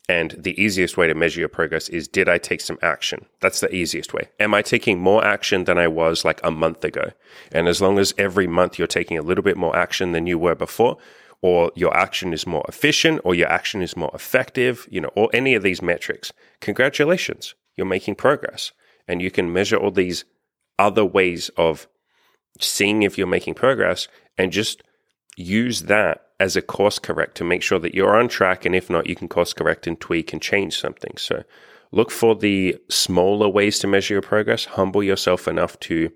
and 0.09 0.31
the 0.37 0.61
easiest 0.61 0.97
way 0.97 1.07
to 1.07 1.13
measure 1.13 1.39
your 1.39 1.49
progress 1.49 1.87
is 1.89 2.07
did 2.07 2.27
I 2.27 2.37
take 2.37 2.61
some 2.61 2.77
action? 2.81 3.25
That's 3.39 3.61
the 3.61 3.73
easiest 3.73 4.13
way. 4.13 4.29
Am 4.39 4.53
I 4.53 4.61
taking 4.61 4.99
more 4.99 5.23
action 5.23 5.63
than 5.63 5.77
I 5.77 5.87
was 5.87 6.25
like 6.25 6.41
a 6.43 6.51
month 6.51 6.83
ago? 6.83 7.11
And 7.51 7.67
as 7.67 7.81
long 7.81 7.97
as 7.97 8.13
every 8.17 8.47
month 8.47 8.77
you're 8.77 8.87
taking 8.87 9.17
a 9.17 9.21
little 9.21 9.43
bit 9.43 9.55
more 9.55 9.75
action 9.75 10.11
than 10.11 10.27
you 10.27 10.37
were 10.37 10.55
before, 10.55 10.97
or 11.41 11.71
your 11.75 11.95
action 11.95 12.33
is 12.33 12.45
more 12.45 12.65
efficient, 12.67 13.21
or 13.23 13.33
your 13.33 13.49
action 13.49 13.81
is 13.81 13.95
more 13.95 14.11
effective, 14.13 14.87
you 14.89 14.99
know, 14.99 15.11
or 15.15 15.29
any 15.33 15.55
of 15.55 15.63
these 15.63 15.81
metrics, 15.81 16.33
congratulations, 16.59 17.55
you're 17.75 17.85
making 17.85 18.15
progress. 18.15 18.71
And 19.07 19.21
you 19.21 19.31
can 19.31 19.51
measure 19.51 19.75
all 19.75 19.91
these 19.91 20.23
other 20.79 21.05
ways 21.05 21.49
of 21.57 21.87
seeing 22.59 23.03
if 23.03 23.17
you're 23.17 23.27
making 23.27 23.53
progress 23.53 24.07
and 24.37 24.51
just 24.51 24.83
use 25.35 25.83
that 25.83 26.27
as 26.39 26.55
a 26.55 26.61
course 26.61 26.99
correct 26.99 27.35
to 27.35 27.43
make 27.43 27.61
sure 27.61 27.79
that 27.79 27.95
you're 27.95 28.19
on 28.19 28.27
track. 28.27 28.65
And 28.65 28.75
if 28.75 28.89
not, 28.89 29.07
you 29.07 29.15
can 29.15 29.27
course 29.27 29.53
correct 29.53 29.87
and 29.87 29.99
tweak 29.99 30.33
and 30.33 30.41
change 30.41 30.79
something. 30.79 31.13
So 31.17 31.43
look 31.91 32.11
for 32.11 32.35
the 32.35 32.77
smaller 32.89 33.47
ways 33.47 33.79
to 33.79 33.87
measure 33.87 34.15
your 34.15 34.21
progress. 34.21 34.65
Humble 34.65 35.03
yourself 35.03 35.47
enough 35.47 35.79
to 35.81 36.11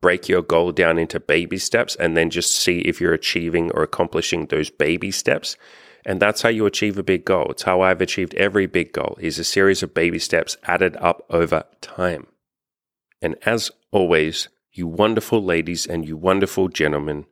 break 0.00 0.28
your 0.28 0.42
goal 0.42 0.72
down 0.72 0.98
into 0.98 1.20
baby 1.20 1.58
steps 1.58 1.96
and 1.96 2.16
then 2.16 2.30
just 2.30 2.54
see 2.54 2.80
if 2.80 3.00
you're 3.00 3.12
achieving 3.12 3.70
or 3.72 3.82
accomplishing 3.82 4.46
those 4.46 4.70
baby 4.70 5.10
steps. 5.10 5.56
And 6.04 6.20
that's 6.20 6.42
how 6.42 6.48
you 6.48 6.66
achieve 6.66 6.98
a 6.98 7.02
big 7.02 7.24
goal. 7.24 7.46
It's 7.50 7.62
how 7.62 7.80
I've 7.80 8.00
achieved 8.00 8.34
every 8.34 8.66
big 8.66 8.92
goal 8.92 9.16
is 9.20 9.38
a 9.38 9.44
series 9.44 9.82
of 9.82 9.94
baby 9.94 10.18
steps 10.18 10.56
added 10.64 10.96
up 10.96 11.24
over 11.30 11.64
time. 11.80 12.26
And 13.20 13.36
as 13.46 13.70
always, 13.92 14.48
you 14.72 14.86
wonderful 14.86 15.44
ladies 15.44 15.86
and 15.86 16.06
you 16.06 16.16
wonderful 16.16 16.68
gentlemen, 16.68 17.26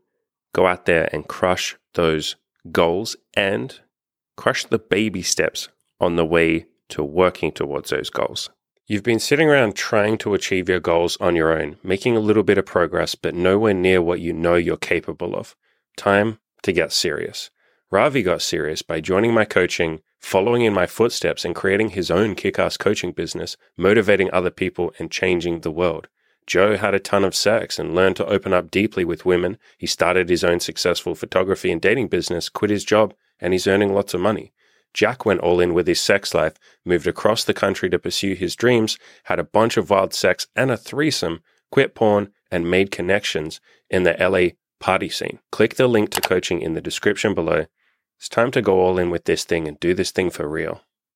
go 0.52 0.66
out 0.66 0.86
there 0.86 1.08
and 1.12 1.26
crush 1.26 1.76
those 1.94 2.36
goals 2.70 3.16
and 3.34 3.80
crush 4.36 4.64
the 4.66 4.78
baby 4.78 5.22
steps 5.22 5.68
on 5.98 6.16
the 6.16 6.24
way 6.24 6.66
to 6.88 7.02
working 7.02 7.50
towards 7.50 7.90
those 7.90 8.10
goals. 8.10 8.50
You've 8.86 9.02
been 9.02 9.20
sitting 9.20 9.48
around 9.48 9.76
trying 9.76 10.18
to 10.18 10.34
achieve 10.34 10.68
your 10.68 10.80
goals 10.80 11.16
on 11.18 11.36
your 11.36 11.56
own, 11.56 11.76
making 11.82 12.16
a 12.16 12.20
little 12.20 12.42
bit 12.42 12.58
of 12.58 12.66
progress, 12.66 13.14
but 13.14 13.34
nowhere 13.34 13.74
near 13.74 14.02
what 14.02 14.20
you 14.20 14.32
know 14.32 14.56
you're 14.56 14.76
capable 14.76 15.36
of. 15.36 15.54
Time 15.96 16.38
to 16.62 16.72
get 16.72 16.92
serious. 16.92 17.50
Ravi 17.90 18.22
got 18.22 18.42
serious 18.42 18.82
by 18.82 19.00
joining 19.00 19.32
my 19.32 19.44
coaching, 19.44 20.00
following 20.18 20.62
in 20.62 20.72
my 20.72 20.86
footsteps, 20.86 21.44
and 21.44 21.54
creating 21.54 21.90
his 21.90 22.10
own 22.10 22.34
kick 22.34 22.58
ass 22.58 22.76
coaching 22.76 23.12
business, 23.12 23.56
motivating 23.76 24.28
other 24.32 24.50
people 24.50 24.92
and 24.98 25.10
changing 25.10 25.60
the 25.60 25.70
world. 25.70 26.08
Joe 26.46 26.76
had 26.76 26.94
a 26.94 26.98
ton 26.98 27.24
of 27.24 27.34
sex 27.34 27.78
and 27.78 27.94
learned 27.94 28.16
to 28.16 28.26
open 28.26 28.52
up 28.52 28.70
deeply 28.70 29.04
with 29.04 29.24
women. 29.24 29.58
He 29.78 29.86
started 29.86 30.28
his 30.28 30.42
own 30.42 30.60
successful 30.60 31.14
photography 31.14 31.70
and 31.70 31.80
dating 31.80 32.08
business, 32.08 32.48
quit 32.48 32.70
his 32.70 32.84
job, 32.84 33.14
and 33.38 33.52
he's 33.52 33.66
earning 33.66 33.94
lots 33.94 34.14
of 34.14 34.20
money. 34.20 34.52
Jack 34.92 35.24
went 35.24 35.40
all 35.40 35.60
in 35.60 35.74
with 35.74 35.86
his 35.86 36.00
sex 36.00 36.34
life, 36.34 36.54
moved 36.84 37.06
across 37.06 37.44
the 37.44 37.54
country 37.54 37.88
to 37.90 37.98
pursue 37.98 38.34
his 38.34 38.56
dreams, 38.56 38.98
had 39.24 39.38
a 39.38 39.44
bunch 39.44 39.76
of 39.76 39.90
wild 39.90 40.12
sex 40.12 40.48
and 40.56 40.70
a 40.70 40.76
threesome, 40.76 41.42
quit 41.70 41.94
porn, 41.94 42.32
and 42.50 42.70
made 42.70 42.90
connections 42.90 43.60
in 43.88 44.02
the 44.02 44.16
LA 44.18 44.56
party 44.80 45.08
scene. 45.08 45.38
Click 45.52 45.76
the 45.76 45.86
link 45.86 46.10
to 46.10 46.20
coaching 46.20 46.60
in 46.60 46.74
the 46.74 46.80
description 46.80 47.34
below 47.34 47.66
it's 48.20 48.28
time 48.28 48.50
to 48.50 48.60
go 48.60 48.80
all 48.80 48.98
in 48.98 49.08
with 49.08 49.24
this 49.24 49.44
thing 49.44 49.66
and 49.66 49.80
do 49.80 49.94
this 49.94 50.10
thing 50.10 50.28
for 50.28 50.46
real. 50.46 50.82